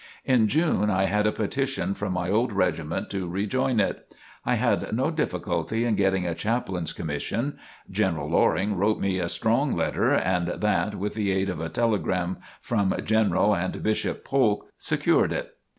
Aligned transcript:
In 0.25 0.47
June, 0.47 0.89
I 0.89 1.03
had 1.05 1.27
a 1.27 1.31
petition 1.31 1.93
from 1.93 2.13
my 2.13 2.31
old 2.31 2.51
regiment 2.53 3.11
to 3.11 3.27
rejoin 3.27 3.79
it. 3.79 4.15
I 4.43 4.55
had 4.55 4.91
no 4.95 5.11
difficulty 5.11 5.85
in 5.85 5.93
getting 5.93 6.25
a 6.25 6.33
chaplain's 6.33 6.91
commission. 6.91 7.59
General 7.87 8.27
Loring 8.27 8.77
wrote 8.77 8.99
me 8.99 9.19
a 9.19 9.29
strong 9.29 9.73
letter, 9.73 10.09
and 10.11 10.47
that, 10.47 10.95
with 10.95 11.13
the 11.13 11.29
aid 11.29 11.49
of 11.49 11.59
a 11.61 11.69
telegram 11.69 12.37
from 12.61 12.95
General 13.03 13.55
(and 13.55 13.83
Bishop) 13.83 14.25
Polk, 14.25 14.71
secured 14.79 15.31
it. 15.31 15.53